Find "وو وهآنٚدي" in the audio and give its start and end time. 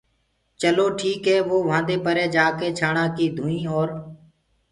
1.47-1.97